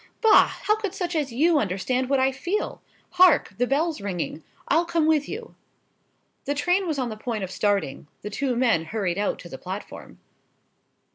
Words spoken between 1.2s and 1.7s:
you